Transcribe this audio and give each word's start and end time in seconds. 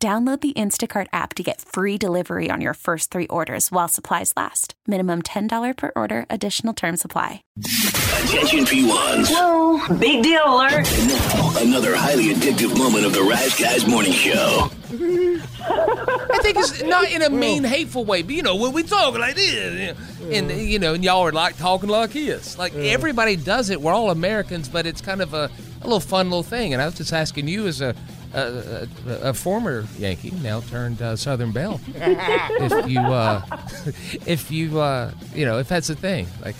Download 0.00 0.40
the 0.40 0.52
Instacart 0.52 1.08
app 1.12 1.34
to 1.34 1.42
get 1.42 1.60
free 1.60 1.98
delivery 1.98 2.50
on 2.52 2.60
your 2.60 2.74
first 2.74 3.10
three 3.10 3.26
orders 3.26 3.72
while 3.72 3.88
supplies 3.88 4.32
last. 4.36 4.74
Minimum 4.86 5.22
$10 5.22 5.76
per 5.76 5.90
order, 5.96 6.24
additional 6.30 6.72
term 6.72 6.96
supply. 6.96 7.42
Attention 7.58 8.60
P1s. 8.60 9.28
Whoa, 9.28 9.96
big 9.96 10.22
deal 10.22 10.42
alert. 10.46 10.86
And 10.88 11.08
now, 11.08 11.52
another 11.58 11.96
highly 11.96 12.32
addictive 12.32 12.78
moment 12.78 13.06
of 13.06 13.12
the 13.12 13.22
Rise 13.22 13.58
Guys 13.58 13.88
Morning 13.88 14.12
Show. 14.12 14.70
I 14.90 16.38
think 16.42 16.58
it's 16.58 16.80
not 16.84 17.10
in 17.10 17.22
a 17.22 17.30
mean, 17.30 17.64
hateful 17.64 18.04
way, 18.04 18.22
but 18.22 18.36
you 18.36 18.42
know, 18.42 18.54
when 18.54 18.72
we 18.72 18.84
talk 18.84 19.18
like 19.18 19.34
this, 19.34 19.96
and 20.30 20.48
mm. 20.48 20.68
you 20.68 20.78
know, 20.78 20.94
and 20.94 21.02
y'all 21.02 21.26
are 21.26 21.32
like 21.32 21.56
talking 21.58 21.88
like 21.88 22.12
this. 22.12 22.56
Like 22.56 22.72
mm. 22.72 22.88
everybody 22.92 23.34
does 23.34 23.68
it. 23.68 23.80
We're 23.80 23.92
all 23.92 24.10
Americans, 24.10 24.68
but 24.68 24.86
it's 24.86 25.00
kind 25.00 25.20
of 25.20 25.34
a, 25.34 25.50
a 25.80 25.84
little 25.84 25.98
fun 25.98 26.30
little 26.30 26.44
thing. 26.44 26.72
And 26.72 26.80
I 26.80 26.84
was 26.84 26.94
just 26.94 27.12
asking 27.12 27.48
you 27.48 27.66
as 27.66 27.80
a 27.80 27.96
a, 28.34 28.88
a, 29.06 29.12
a 29.30 29.34
former 29.34 29.86
Yankee, 29.98 30.30
now 30.42 30.60
turned 30.60 31.00
uh, 31.02 31.16
Southern 31.16 31.52
Belle, 31.52 31.80
if 31.94 32.88
you 32.90 33.00
uh, 33.00 33.42
if 34.26 34.50
you 34.50 34.80
uh, 34.80 35.12
you 35.34 35.44
know 35.46 35.58
if 35.58 35.68
that's 35.68 35.90
a 35.90 35.94
thing, 35.94 36.26
like. 36.44 36.56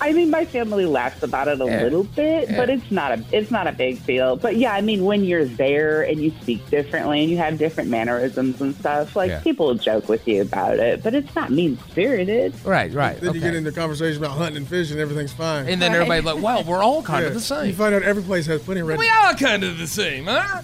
I 0.00 0.12
mean, 0.12 0.30
my 0.30 0.44
family 0.44 0.86
laughs 0.86 1.24
about 1.24 1.48
it 1.48 1.60
a 1.60 1.64
Yeah. 1.64 1.82
little 1.82 2.04
bit, 2.04 2.48
Yeah. 2.48 2.56
but 2.58 2.70
it's 2.70 2.88
not 2.92 3.10
a 3.18 3.24
it's 3.32 3.50
not 3.50 3.66
a 3.66 3.72
big 3.72 4.06
deal. 4.06 4.36
But 4.36 4.54
yeah, 4.54 4.72
I 4.72 4.80
mean, 4.80 5.04
when 5.04 5.24
you're 5.24 5.46
there 5.46 6.02
and 6.02 6.20
you 6.20 6.30
speak 6.40 6.64
differently 6.70 7.22
and 7.22 7.28
you 7.28 7.38
have 7.38 7.58
different 7.58 7.90
mannerisms 7.90 8.60
and 8.60 8.76
stuff, 8.76 9.16
like 9.16 9.30
Yeah. 9.30 9.40
people 9.40 9.74
joke 9.74 10.08
with 10.08 10.28
you 10.28 10.42
about 10.42 10.78
it, 10.78 11.02
but 11.02 11.12
it's 11.16 11.34
not 11.34 11.50
mean 11.50 11.76
spirited. 11.90 12.54
Right, 12.64 12.92
right. 12.92 13.20
Then 13.20 13.34
you 13.34 13.40
get 13.40 13.56
into 13.56 13.72
conversation 13.72 14.22
about 14.24 14.36
hunting 14.38 14.58
and 14.58 14.68
fishing, 14.68 15.00
everything's 15.00 15.32
fine. 15.32 15.66
and 15.66 15.82
then 15.82 15.92
everybody's 15.92 16.24
like, 16.24 16.40
"Well, 16.40 16.62
we're 16.62 16.80
all 16.84 17.02
kind 17.02 17.22
Yeah. 17.22 17.28
of 17.30 17.34
the 17.34 17.40
same." 17.40 17.66
You 17.66 17.72
find 17.72 17.92
out 17.92 18.04
every 18.04 18.22
place 18.22 18.46
has 18.46 18.62
plenty 18.62 18.82
of 18.82 18.86
red. 18.86 18.98
We 19.00 19.08
are 19.08 19.34
kind 19.34 19.64
of 19.64 19.78
the 19.78 19.88
same, 19.88 20.26
huh?" 20.26 20.62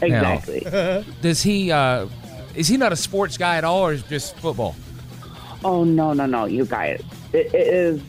Exactly. 0.00 0.60
Does 1.22 1.42
he? 1.42 1.70
Uh, 1.72 2.08
is 2.54 2.68
he 2.68 2.76
not 2.76 2.92
a 2.92 2.96
sports 2.96 3.36
guy 3.36 3.56
at 3.56 3.64
all, 3.64 3.86
or 3.86 3.92
is 3.92 4.02
just 4.04 4.36
football? 4.36 4.74
oh 5.64 5.84
no, 5.84 6.12
no, 6.12 6.26
no, 6.26 6.44
you 6.44 6.64
guys, 6.64 7.02
it, 7.32 7.52
it 7.54 7.72
is 7.72 8.02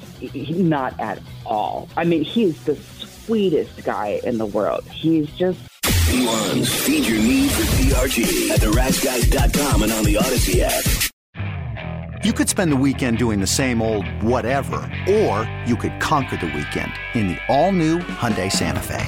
not 0.59 0.99
at 0.99 1.19
all. 1.45 1.89
I 1.97 2.03
mean, 2.03 2.23
he's 2.23 2.63
the 2.65 2.75
sweetest 2.75 3.83
guy 3.83 4.19
in 4.23 4.37
the 4.37 4.45
world. 4.45 4.83
He's 4.85 5.29
just 5.31 5.59
P1s, 5.83 6.85
feed 6.85 7.05
your 7.05 7.19
need 7.19 7.51
for 7.51 7.63
TRT 7.63 8.49
at 8.49 8.59
theriseguys.com 8.59 9.83
and 9.83 9.91
on 9.91 10.03
the 10.03 10.17
Odyssey 10.17 10.63
app. 10.63 10.83
You 12.23 12.33
could 12.33 12.49
spend 12.49 12.71
the 12.71 12.75
weekend 12.75 13.17
doing 13.17 13.39
the 13.39 13.47
same 13.47 13.81
old 13.81 14.05
whatever, 14.21 14.77
or 15.09 15.49
you 15.65 15.77
could 15.77 15.99
conquer 16.01 16.35
the 16.37 16.47
weekend 16.47 16.91
in 17.13 17.29
the 17.29 17.37
all-new 17.47 17.99
Hyundai 17.99 18.51
Santa 18.51 18.81
Fe. 18.81 19.07